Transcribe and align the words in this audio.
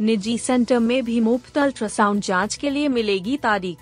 निजी 0.00 0.38
सेंटर 0.38 0.78
में 0.78 1.04
भी 1.04 1.20
मुफ़्त 1.20 1.58
अल्ट्रासाउंड 1.58 2.22
जाँच 2.22 2.54
के 2.54 2.70
लिए 2.70 2.88
मिलेगी 2.88 3.36
तारीख। 3.36 3.78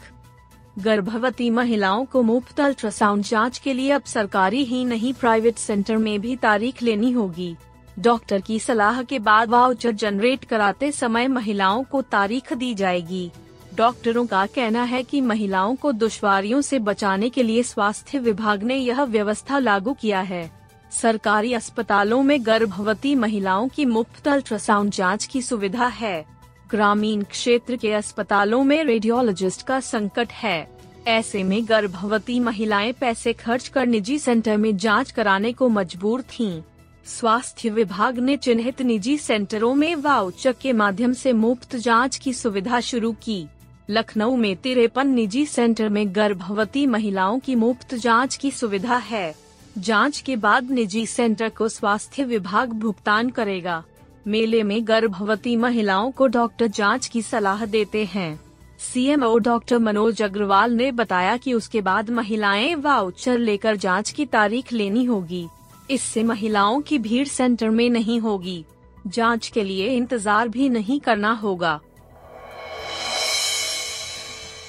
गर्भवती 0.78 1.50
महिलाओं 1.50 2.04
को 2.04 2.22
मुफ़्त 2.22 2.60
अल्ट्रासाउंड 2.60 3.24
जाँच 3.24 3.58
के 3.58 3.72
लिए 3.72 3.90
अब 3.90 4.02
सरकारी 4.02 4.64
ही 4.64 4.84
नहीं, 4.84 5.14
प्राइवेट 5.14 5.56
सेंटर 5.56 5.96
में 5.96 6.20
भी 6.20 6.36
तारीख 6.36 6.82
लेनी 6.82 7.10
होगी। 7.10 7.56
डॉक्टर 7.98 8.40
की 8.40 8.58
सलाह 8.58 9.02
के 9.02 9.18
बाद 9.18 9.48
वाउचर 9.48 9.92
जनरेट 9.92 10.44
कराते 10.44 10.92
समय 10.92 11.28
महिलाओं 11.28 11.84
को 11.84 12.02
तारीख 12.02 12.52
दी 12.52 12.74
जाएगी। 12.74 13.30
डॉक्टरों 13.74 14.26
का 14.26 14.46
कहना 14.46 14.82
है 14.82 15.02
कि 15.02 15.20
महिलाओं 15.20 15.74
को 15.76 15.92
दुश्वारियों 15.92 16.60
से 16.60 16.78
बचाने 16.78 17.28
के 17.28 17.42
लिए 17.42 17.62
स्वास्थ्य 17.62 18.18
विभाग 18.18 18.62
ने 18.62 18.76
यह 18.76 19.02
व्यवस्था 19.02 19.58
लागू 19.58 19.92
किया 19.92 20.20
है। 20.20 20.57
सरकारी 20.92 21.52
अस्पतालों 21.52 22.22
में 22.22 22.46
गर्भवती 22.46 23.14
महिलाओं 23.14 23.68
की 23.68 23.84
मुफ़्त 23.84 24.28
अल्ट्रासाउंड 24.28 24.90
जाँच 24.90 25.24
की 25.24 25.42
सुविधा 25.42 25.86
है। 25.86 26.24
ग्रामीण 26.70 27.22
क्षेत्र 27.22 27.76
के 27.76 27.92
अस्पतालों 27.92 28.62
में 28.64 28.82
रेडियोलॉजिस्ट 28.84 29.62
का 29.62 29.80
संकट 29.80 30.32
है। 30.32 30.68
ऐसे 31.06 31.42
में 31.42 31.68
गर्भवती 31.68 32.40
महिलाएँ 32.40 32.92
पैसे 32.92 33.32
खर्च 33.32 33.68
कर 33.68 33.86
निजी 33.86 34.18
सेंटर 34.18 34.56
में 34.56 34.76
जाँच 34.76 35.10
कराने 35.10 35.52
को 35.52 35.68
मजबूर 35.68 36.22
थीं। 36.22 36.62
स्वास्थ्य 37.06 37.70
विभाग 37.70 38.18
ने 38.18 38.36
चिन्हित 38.36 38.82
निजी 38.82 39.16
सेंटरों 39.18 39.74
में 39.74 39.94
वाउचर 39.94 40.52
के 40.52 40.72
माध्यम 40.72 41.12
से 41.12 41.32
मुफ़्त 41.32 41.76
जाँच 41.76 42.16
की 42.16 42.32
सुविधा 42.32 42.80
शुरू 42.80 43.12
की। 43.12 43.46
लखनऊ 43.90 44.36
में 44.36 44.56
तिरपन 44.56 45.08
निजी 45.08 45.44
सेंटर 45.46 45.88
में 45.88 46.14
गर्भवती 46.14 46.86
महिलाओं 46.86 47.38
की 47.38 47.54
मुफ़्त 47.54 47.94
जाँच 47.94 48.36
की 48.36 48.50
सुविधा 48.50 48.96
है। 48.96 49.47
जाँच 49.78 50.20
के 50.20 50.34
बाद 50.36 50.70
निजी 50.70 51.04
सेंटर 51.06 51.48
को 51.48 51.68
स्वास्थ्य 51.68 52.24
विभाग 52.24 52.72
भुगतान 52.72 53.28
करेगा। 53.30 53.82
मेले 54.26 54.62
में 54.62 54.86
गर्भवती 54.88 55.54
महिलाओं 55.56 56.10
को 56.10 56.26
डॉक्टर 56.26 56.66
जाँच 56.66 57.06
की 57.06 57.22
सलाह 57.22 57.64
देते 57.66 58.04
हैं। 58.04 58.40
सीएमओ 58.78 59.38
डॉक्टर 59.38 59.78
मनोज 59.78 60.22
अग्रवाल 60.22 60.72
ने 60.72 60.90
बताया 60.92 61.36
कि 61.36 61.52
उसके 61.52 61.80
बाद 61.80 62.10
महिलाएँ 62.10 62.74
वाउचर 62.74 63.38
लेकर 63.38 63.76
जाँच 63.76 64.10
की 64.10 64.26
तारीख 64.26 64.72
लेनी 64.72 65.04
होगी। 65.04 65.46
इससे 65.90 66.22
महिलाओं 66.22 66.80
की 66.80 66.98
भीड़ 66.98 67.26
सेंटर 67.28 67.70
में 67.70 67.88
नहीं 67.90 68.18
होगी। 68.20 68.64
जाँच 69.06 69.48
के 69.48 69.64
लिए 69.64 69.86
इंतज़ार 69.88 70.48
भी 70.48 70.68
नहीं 70.68 70.98
करना 71.00 71.32
होगा। 71.34 71.78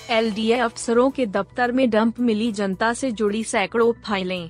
एलडीए 0.10 0.58
अफसरों 0.60 1.10
के 1.10 1.26
दफ्तर 1.26 1.72
में 1.72 1.90
डंप 1.90 2.20
मिली 2.20 2.52
जनता 2.52 2.94
से 2.94 3.12
जुड़ी 3.12 3.44
सैकड़ों 3.44 3.92
फाइलें। 4.06 4.50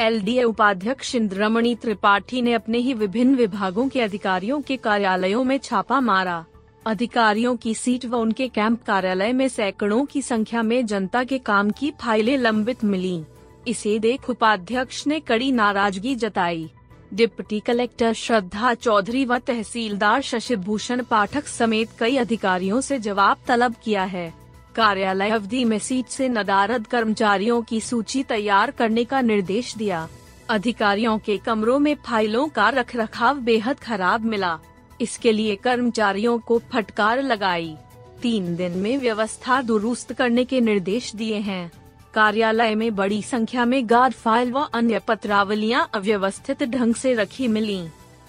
एलडीए 0.00 0.42
उपाध्यक्ष 0.42 1.14
इंद्रमणि 1.14 1.74
त्रिपाठी 1.74 2.42
ने 2.42 2.52
अपने 2.52 2.78
ही 2.78 2.92
विभिन्न 2.94 3.34
विभागों 3.34 3.88
के 3.88 4.00
अधिकारियों 4.00 4.60
के 4.60 4.76
कार्यालयों 4.76 5.44
में 5.44 5.58
छापा 5.58 6.00
मारा। 6.00 6.44
अधिकारियों 6.86 7.56
की 7.56 7.74
सीट 7.74 8.06
व 8.06 8.16
उनके 8.16 8.48
कैंप 8.48 8.82
कार्यालय 8.82 9.32
में 9.32 9.48
सैकड़ों 9.48 10.04
की 10.04 10.22
संख्या 10.22 10.62
में 10.62 10.86
जनता 10.86 11.24
के 11.24 11.38
काम 11.38 11.70
की 11.70 11.92
फाइलें 12.00 12.36
लंबित 12.38 12.84
मिली। 12.84 13.22
इसे 13.68 13.98
देख 13.98 14.30
उपाध्यक्ष 14.30 15.06
ने 15.06 15.20
कड़ी 15.20 15.52
नाराज़गी 15.52 16.14
जताई। 16.14 16.70
डिप्टी 17.14 17.60
कलेक्टर 17.60 18.12
श्रद्धा 18.12 18.74
चौधरी 18.74 19.24
व 19.24 19.38
तहसीलदार 19.38 20.20
शशि 20.22 20.56
भूषण 20.56 21.02
पाठक 21.02 21.46
समेत 21.46 21.88
कई 21.98 22.16
अधिकारियों 22.16 22.80
से 22.80 22.98
जवाब 22.98 23.36
तलब 23.46 23.74
किया 23.84 24.04
है। 24.04 24.39
कार्यालय 24.80 25.30
अवधि 25.30 25.64
में 25.64 25.78
सीट 25.78 26.06
से 26.06 26.28
नदारद 26.28 26.86
कर्मचारियों 26.86 27.62
की 27.62 27.80
सूची 27.80 28.22
तैयार 28.22 28.70
करने 28.70 29.04
का 29.04 29.20
निर्देश 29.20 29.74
दिया। 29.76 30.08
अधिकारियों 30.50 31.18
के 31.18 31.36
कमरों 31.38 31.78
में 31.78 31.94
फाइलों 31.94 32.48
का 32.48 32.68
रखरखाव 32.68 33.40
बेहद 33.40 33.80
खराब 33.80 34.24
मिला। 34.24 34.58
इसके 35.00 35.32
लिए 35.32 35.56
कर्मचारियों 35.56 36.38
को 36.38 36.58
फटकार 36.72 37.22
लगाई। 37.22 37.76
तीन 38.22 38.56
दिन 38.56 38.72
में 38.72 38.96
व्यवस्था 38.98 39.60
दुरुस्त 39.62 40.12
करने 40.12 40.44
के 40.44 40.60
निर्देश 40.60 41.14
दिए 41.14 41.36
हैं। 41.36 41.70
कार्यालय 42.14 42.74
में 42.74 42.94
बड़ी 42.96 43.22
संख्या 43.22 43.64
में 43.64 43.82
गार्ड 43.90 44.14
फ़ाइल 44.14 44.52
व 44.52 44.60
अन्य 44.74 44.98
पत्रावलियाँ 44.98 45.88
अव्यवस्थित 45.94 46.62
ढंग 46.62 46.94
से 46.94 47.14
रखी 47.14 47.48
मिली। 47.48 47.80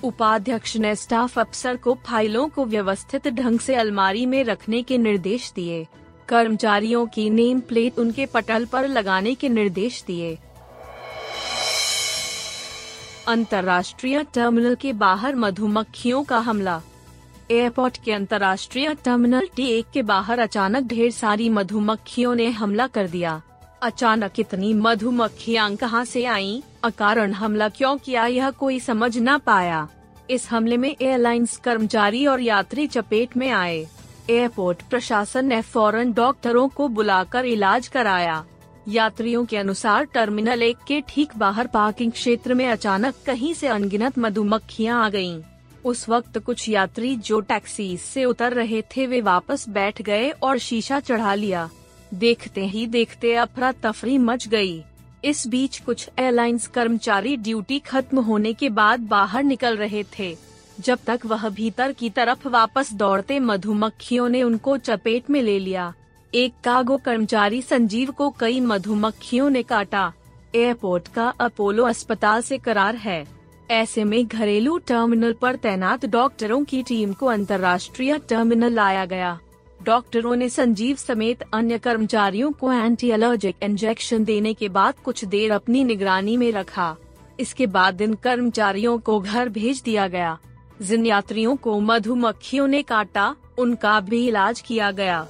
उपाध्यक्ष 0.03 0.77
ने 0.77 0.95
स्टाफ 0.95 1.39
अफसर 1.39 1.77
को 1.77 1.97
फाइलों 2.05 2.47
को 2.49 2.65
व्यवस्थित 2.65 3.27
ढंग 3.27 3.59
से 3.59 3.75
अलमारी 3.75 4.25
में 4.25 4.43
रखने 4.43 4.81
के 4.83 4.97
निर्देश 4.97 5.51
दिए। 5.55 5.87
कर्मचारियों 6.31 7.05
की 7.05 7.29
नेम 7.29 7.59
प्लेट 7.59 7.97
उनके 7.99 8.25
पटल 8.25 8.65
पर 8.65 8.87
लगाने 8.87 9.33
के 9.35 9.49
निर्देश 9.49 10.03
दिए। 10.07 10.37
अंतर्राष्ट्रीय 13.27 14.23
टर्मिनल 14.33 14.75
के 14.75 14.93
बाहर 14.93 15.35
मधुमक्खियों 15.35 16.23
का 16.23 16.37
हमला। 16.39 16.81
एयरपोर्ट 17.51 17.97
के 18.05 18.11
अंतर्राष्ट्रीय 18.11 18.93
टर्मिनल 19.05 19.47
टी 19.55 19.67
एक 19.69 19.85
के 19.93 20.01
बाहर 20.01 20.39
अचानक 20.39 20.83
ढेर 20.83 21.11
सारी 21.11 21.49
मधुमक्खियों 21.49 22.35
ने 22.35 22.49
हमला 22.49 22.87
कर 22.87 23.07
दिया। 23.07 23.41
अचानक 23.83 24.39
इतनी 24.39 24.73
मधुमक्खियाँ 24.73 25.75
कहाँ 25.75 26.05
से 26.05 26.25
आईं, 26.25 26.61
अकारण 26.83 27.33
हमला 27.33 27.69
क्यों 27.69 27.97
किया 27.97 28.25
यह 28.25 28.49
कोई 28.49 28.79
समझ 28.79 29.17
न 29.17 29.37
पाया। 29.37 29.87
इस 30.29 30.49
हमले 30.49 30.77
में 30.77 30.95
एयरलाइंस 31.01 31.57
कर्मचारी 31.57 32.25
और 32.25 32.41
यात्री 32.41 32.87
चपेट 32.87 33.37
में 33.37 33.49
आए। 33.49 33.87
एयरपोर्ट 34.29 34.81
प्रशासन 34.89 35.45
ने 35.45 35.61
फ़ौरन 35.61 36.11
डॉक्टरों 36.13 36.67
को 36.69 36.87
बुलाकर 36.87 37.45
इलाज 37.45 37.87
कराया 37.87 38.43
यात्रियों 38.87 39.45
के 39.45 39.57
अनुसार 39.57 40.05
टर्मिनल 40.13 40.63
एक 40.63 40.77
के 40.87 41.01
ठीक 41.09 41.35
बाहर 41.37 41.67
पार्किंग 41.67 42.11
क्षेत्र 42.11 42.53
में 42.53 42.67
अचानक 42.67 43.15
कहीं 43.25 43.53
से 43.53 43.67
अनगिनत 43.67 44.19
मधुमक्खियाँ 44.19 45.03
आ 45.05 45.09
गईं। 45.09 45.41
उस 45.85 46.07
वक्त 46.09 46.37
कुछ 46.37 46.67
यात्री 46.69 47.15
जो 47.17 47.39
टैक्सी 47.41 47.95
से 47.97 48.25
उतर 48.25 48.53
रहे 48.53 48.81
थे, 48.95 49.05
वे 49.07 49.21
वापस 49.21 49.67
बैठ 49.69 50.01
गए 50.01 50.29
और 50.29 50.57
शीशा 50.57 50.99
चढ़ा 50.99 51.33
लिया 51.35 51.69
देखते 52.11 52.65
ही 52.67 52.85
देखते 52.87 53.33
अफरा 53.35 53.71
तफरी 53.83 54.17
मच 54.17 54.47
गई। 54.47 54.81
इस 55.25 55.47
बीच 55.47 55.77
कुछ 55.79 56.09
एयरलाइंस 56.19 56.67
कर्मचारी 56.67 57.35
ड्यूटी 57.37 57.79
खत्म 57.79 58.19
होने 58.19 58.53
के 58.53 58.69
बाद 58.71 58.99
बाहर 59.07 59.43
निकल 59.43 59.77
रहे 59.77 60.03
थे 60.19 60.35
जब 60.79 60.99
तक 61.07 61.19
वह 61.25 61.49
भीतर 61.49 61.91
की 61.91 62.09
तरफ़ 62.09 62.47
वापस 62.47 62.93
दौड़ते 62.93 63.39
मधुमक्खियों 63.39 64.29
ने 64.29 64.43
उनको 64.43 64.77
चपेट 64.77 65.29
में 65.29 65.41
ले 65.41 65.59
लिया। 65.59 65.93
एक 66.33 66.53
कागो 66.63 66.97
कर्मचारी 66.97 67.61
संजीव 67.61 68.11
को 68.11 68.29
कई 68.29 68.59
मधुमक्खियों 68.59 69.49
ने 69.49 69.63
काटा। 69.63 70.13
एयरपोर्ट 70.55 71.07
का 71.07 71.27
अपोलो 71.39 71.83
अस्पताल 71.83 72.41
से 72.41 72.57
करार 72.57 72.95
है। 72.95 73.25
ऐसे 73.71 74.03
में 74.03 74.27
घरेलू 74.27 74.77
टर्मिनल 74.77 75.33
पर 75.33 75.55
तैनात 75.55 76.05
डॉक्टरों 76.05 76.63
की 76.63 76.83
टीम 76.83 77.13
को 77.13 77.25
अंतर्राष्ट्रीय 77.25 78.17
टर्मिनल 78.29 78.73
लाया 78.73 79.05
गया। 79.05 79.39
डॉक्टरों 79.83 80.35
ने 80.35 80.49
संजीव 80.49 80.95
समेत 80.95 81.43
अन्य 81.53 81.77
कर्मचारियों 81.77 82.51
को 82.51 82.73
एंटी 82.73 83.09
एलर्जिक 83.09 83.55
इंजेक्शन 83.63 84.23
देने 84.23 84.53
के 84.53 84.69
बाद 84.69 84.93
कुछ 85.05 85.25
देर 85.25 85.51
अपनी 85.51 85.83
निगरानी 85.83 86.37
में 86.37 86.51
रखा। 86.51 86.95
इसके 87.39 87.67
बाद 87.67 88.01
इन 88.01 88.13
कर्मचारियों 88.13 88.97
को 88.99 89.19
घर 89.19 89.49
भेज 89.49 89.81
दिया 89.81 90.07
गया। 90.07 90.37
जिन 90.81 91.05
यात्रियों 91.05 91.55
को 91.55 91.79
मधुमक्खियों 91.79 92.67
ने 92.67 92.81
काटा, 92.81 93.35
उनका 93.59 93.99
भी 93.99 94.27
इलाज 94.27 94.61
किया 94.61 94.91
गया। 94.91 95.27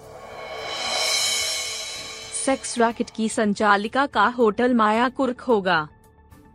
सेक्स 2.45 2.77
रैकेट 2.77 3.09
की 3.09 3.30
संचालिका 3.30 4.06
का 4.06 4.25
होटल 4.27 4.74
माया 4.74 5.09
कुर्क 5.09 5.42
होगा। 5.42 5.88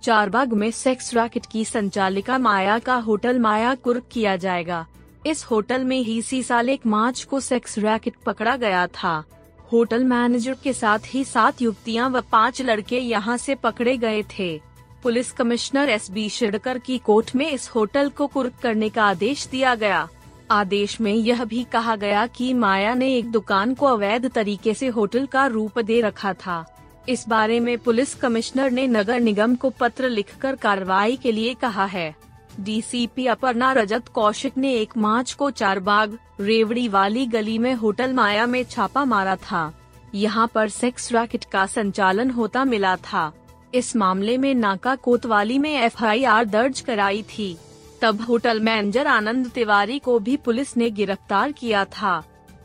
चारबाग 0.03 0.53
में 0.53 0.71
सेक्स 0.71 1.15
रैकेट 1.15 1.47
की 1.53 1.65
संचालिका 1.65 2.39
माया 2.39 2.79
का 2.79 2.95
होटल 2.95 3.39
माया 3.39 3.75
कुर्क 3.75 4.05
किया 4.13 4.37
जाएगा। 4.37 4.87
इस 5.27 5.45
होटल 5.45 5.85
में 5.85 6.01
ही 6.01 6.19
इसी 6.19 6.43
साल 6.43 6.69
एक 6.69 6.87
मार्च 6.87 7.23
को 7.23 7.41
सेक्स 7.41 7.79
रैकेट 7.79 8.15
पकड़ा 8.27 8.57
गया 8.57 8.87
था। 8.87 9.25
होटल 9.73 10.05
मैनेजर 10.05 10.57
के 10.63 10.73
साथ 10.73 10.99
ही 11.07 11.25
सात 11.25 11.63
युवतियाँ 11.63 12.11
व 12.11 12.21
पाँच 12.21 12.63
लड़के 12.63 12.99
यहाँ 12.99 13.37
से 13.37 13.55
पकड़े 13.55 13.97
गए 13.97 14.23
थे। 14.39 14.61
पुलिस 15.07 15.31
कमिश्नर 15.33 15.89
एस 15.89 16.11
बी 16.11 16.29
शिड़कर 16.29 16.79
की 16.79 16.97
कोर्ट 16.99 17.35
में 17.37 17.51
इस 17.51 17.69
होटल 17.69 18.09
को 18.09 18.27
कुर्क 18.27 18.53
करने 18.63 18.89
का 18.89 19.05
आदेश 19.05 19.47
दिया 19.47 19.75
गया। 19.75 20.09
आदेश 20.51 21.01
में 21.01 21.13
यह 21.13 21.45
भी 21.45 21.63
कहा 21.65 21.95
गया 21.97 22.27
कि 22.27 22.53
माया 22.55 22.95
ने 22.95 23.13
एक 23.15 23.31
दुकान 23.31 23.75
को 23.75 23.87
अवैध 23.87 24.29
तरीके 24.31 24.75
से 24.75 24.87
होटल 24.87 25.27
का 25.27 25.47
रूप 25.47 25.79
दे 25.79 26.01
रखा 26.01 26.33
था। 26.33 26.65
इस 27.09 27.25
बारे 27.29 27.61
में 27.61 27.79
पुलिस 27.79 28.15
कमिश्नर 28.15 28.71
ने 28.71 28.87
नगर 28.87 29.21
निगम 29.21 29.55
को 29.55 29.71
पत्र 29.71 30.09
लिखकर 30.09 30.57
कार्रवाई 30.57 31.17
के 31.17 31.33
लिए 31.33 31.55
कहा 31.55 31.85
है। 31.85 32.15
डीसीपी 32.61 33.27
अपर्णा 33.27 33.73
रजत 33.73 34.09
कौशिक 34.09 34.59
ने 34.59 34.75
एक 34.75 34.97
मार्च 34.97 35.33
को 35.33 35.51
चारबाग 35.51 36.19
रेवड़ी 36.41 36.89
वाली 36.89 37.27
गली 37.27 37.59
में 37.59 37.75
होटल 37.75 38.13
माया 38.13 38.47
में 38.47 38.63
छापा 38.65 39.05
मारा 39.05 39.37
था। 39.37 39.73
यहाँ 40.15 40.51
पर 40.55 40.69
सेक्स 40.69 41.13
रैकेट 41.13 41.45
का 41.45 41.67
संचालन 41.67 42.31
होता 42.31 42.65
मिला 42.65 42.97
था। 42.97 43.33
इस 43.73 43.95
मामले 43.97 44.37
में 44.39 44.55
नाका 44.55 44.95
कोतवाली 44.97 45.59
में 45.59 45.73
एफआईआर 45.75 46.45
दर्ज 46.47 46.81
कराई 46.81 47.23
थी। 47.29 47.57
तब 48.03 48.21
होटल 48.21 48.61
मैनेजर 48.61 49.07
आनंद 49.07 49.51
तिवारी 49.51 49.99
को 49.99 50.19
भी 50.19 50.37
पुलिस 50.37 50.77
ने 50.77 50.91
गिरफ़्तार 50.91 51.53
किया 51.53 51.85
था। 51.93 52.23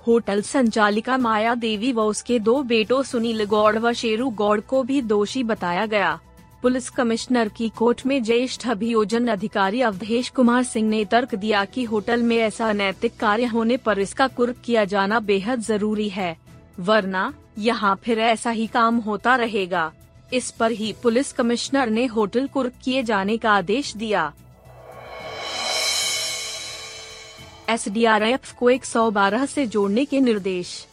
होटल 0.07 0.41
संचालिका 0.41 1.17
माया 1.17 1.53
देवी 1.55 1.91
व 1.93 2.01
उसके 2.01 2.39
दो 2.39 2.61
बेटों 2.63 3.01
सुनील 3.03 3.45
गौड़ 3.45 3.77
व 3.77 3.91
शेरू 3.93 4.29
गौड़ 4.31 4.59
को 4.61 4.83
भी 4.83 5.01
दोषी 5.03 5.43
बताया 5.43 5.85
गया। 5.85 6.19
पुलिस 6.63 6.89
कमिश्नर 6.89 7.49
की 7.49 7.67
कोर्ट 7.69 8.05
में 8.05 8.21
ज्येष्ठ 8.23 8.67
अभियोजन 8.69 9.27
अधिकारी 9.27 9.81
अवधेश 9.81 10.29
कुमार 10.29 10.63
सिंह 10.63 10.89
ने 10.89 11.03
तर्क 11.05 11.35
दिया 11.35 11.63
कि 11.65 11.83
होटल 11.83 12.23
में 12.23 12.37
ऐसा 12.37 12.69
अनैतिक 12.69 13.15
कार्य 13.19 13.45
होने 13.45 13.77
पर 13.77 13.99
इसका 13.99 14.27
कुर्क 14.29 14.61
किया 14.65 14.83
जाना 14.85 15.19
बेहद 15.21 15.61
ज़रूरी 15.61 16.09
है, 16.09 16.35
वरना 16.79 17.33
यहाँ 17.59 17.95
फिर 18.03 18.19
ऐसा 18.19 18.49
ही 18.51 18.67
काम 18.67 18.97
होता 18.99 19.35
रहेगा। 19.35 19.91
इस 20.33 20.51
पर 20.51 20.71
ही 20.71 20.93
पुलिस 21.03 21.31
कमिश्नर 21.31 21.89
ने 21.89 22.05
होटल 22.05 22.47
कुर्क 22.47 22.73
किए 22.83 23.03
जाने 23.03 23.37
का 23.37 23.51
आदेश 23.51 23.95
दिया। 23.95 24.33
एसडीआरएफ 27.69 28.53
को 28.53 28.69
112 28.69 29.45
से 29.45 29.67
जोड़ने 29.67 30.05
के 30.05 30.19
निर्देश। 30.19 30.87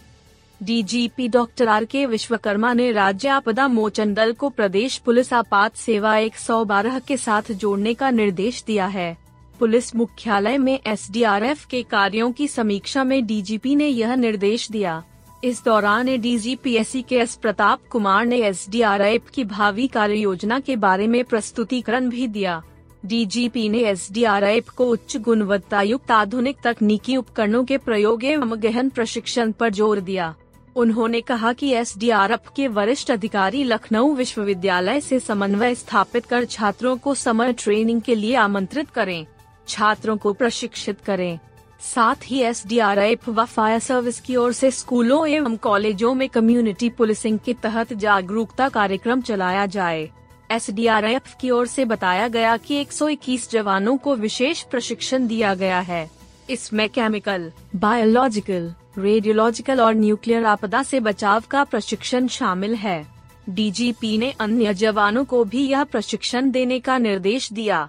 डीजीपी 0.62 1.28
डॉक्टर 1.28 1.68
आर 1.68 1.84
के 1.84 2.06
विश्वकर्मा 2.06 2.72
ने 2.72 2.92
राज्य 2.92 3.28
आपदा 3.28 3.68
मोचन 3.68 4.14
दल 4.14 4.32
को 4.32 4.48
प्रदेश 4.48 4.96
पुलिस 4.96 5.32
आपात 5.32 5.76
सेवा 5.76 6.16
112 6.16 6.98
के 6.98 7.16
साथ 7.16 7.52
जोड़ने 7.52 7.94
का 7.94 8.10
निर्देश 8.10 8.62
दिया 8.66 8.86
है। 8.86 9.16
पुलिस 9.58 9.96
मुख्यालय 9.96 10.58
में 10.58 10.78
एसडीआरएफ 10.86 11.64
के 11.64 11.82
कार्यों 11.82 12.32
की 12.32 12.48
समीक्षा 12.48 13.04
में 13.04 13.26
डीजीपी 13.26 13.74
ने 13.76 13.86
यह 13.86 14.14
निर्देश 14.14 14.70
दिया। 14.70 15.04
इस 15.44 15.62
दौरान 15.64 16.08
ADGP 16.08 16.74
S 16.76 16.92
K 17.08 17.16
S 17.16 17.34
Pratap 17.34 17.80
Kumar 17.90 18.24
ने 18.26 18.36
एसडीआरएफ 18.38 19.28
की 19.30 19.44
भावी 19.44 19.86
कार्य 19.86 20.14
योजना 20.14 20.58
के 20.60 20.76
बारे 20.76 21.06
में 21.06 21.22
प्रस्तुतिकरण 21.24 22.08
भी 22.10 22.26
दिया। 22.26 22.62
डीजीपी 23.06 23.68
ने 23.68 23.78
एसडीआरएफ 23.80 24.68
को 24.68 24.86
उच्च 24.86 25.16
गुणवत्ता 25.16 25.82
युक्त 25.82 26.10
आधुनिक 26.10 26.56
तकनीकी 26.64 27.16
उपकरणों 27.16 27.64
के 27.64 27.78
प्रयोग 27.78 28.24
एवं 28.24 28.62
गहन 28.62 28.88
प्रशिक्षण 28.88 29.52
पर 29.52 29.70
ज़ोर 29.70 30.00
दिया। 30.00 30.34
उन्होंने 30.76 31.20
कहा 31.20 31.52
कि 31.52 31.70
एसडीआरएफ 31.72 32.50
के 32.56 32.68
वरिष्ठ 32.68 33.10
अधिकारी 33.10 33.64
लखनऊ 33.64 34.14
विश्वविद्यालय 34.14 35.00
से 35.00 35.20
समन्वय 35.20 35.74
स्थापित 35.74 36.26
कर 36.26 36.44
छात्रों 36.44 36.96
को 36.96 37.14
समर 37.14 37.52
ट्रेनिंग 37.52 38.02
के 38.02 38.14
लिए 38.14 38.34
आमंत्रित 38.36 38.90
करें। 38.90 39.26
छात्रों 39.68 40.16
को 40.16 40.32
प्रशिक्षित 40.32 41.00
करें। 41.00 41.38
साथ 41.80 42.14
ही 42.24 42.40
एस 42.40 42.62
डी 42.66 42.78
आर 42.78 42.98
एफ़ 42.98 43.30
व 43.30 43.44
फायर 43.44 43.78
सर्विस 43.78 44.20
की 44.20 44.36
ओर 44.36 44.52
से 44.52 44.70
स्कूलों 44.70 45.26
एवं 45.26 45.56
कॉलेजों 45.56 46.14
में 46.14 46.28
कम्युनिटी 46.28 46.88
पुलिसिंग 46.90 47.38
के 47.38 47.54
तहत 47.54 47.92
जागरूकता 47.92 48.68
कार्यक्रम 48.68 49.20
चलाया 49.20 49.66
जाए। 49.66 50.08
एस 50.50 50.70
डी 50.70 50.86
आर 50.86 51.04
एफ़ 51.04 51.36
की 51.40 51.50
ओर 51.50 51.66
से 51.66 51.84
बताया 51.84 52.28
गया 52.28 52.56
कि 52.56 52.80
121 52.80 53.50
जवानों 53.50 53.96
को 53.96 54.14
विशेष 54.14 54.62
प्रशिक्षण 54.62 55.26
दिया 55.26 55.54
गया 55.54 55.80
है। 55.80 56.10
इसमें 56.50 56.88
केमिकल 56.88 57.52
बायोलॉजिकल 57.76 58.72
रेडियोलॉजिकल 58.98 59.80
और 59.80 59.94
न्यूक्लियर 59.94 60.44
आपदा 60.44 60.82
से 60.82 61.00
बचाव 61.00 61.42
का 61.50 61.64
प्रशिक्षण 61.64 62.26
शामिल 62.28 62.74
है। 62.74 63.06
डीजीपी 63.48 64.16
ने 64.18 64.34
अन्य 64.40 64.74
जवानों 64.74 65.24
को 65.24 65.44
भी 65.44 65.66
यह 65.66 65.84
प्रशिक्षण 65.84 66.50
देने 66.50 66.78
का 66.80 66.98
निर्देश 66.98 67.52
दिया। 67.52 67.88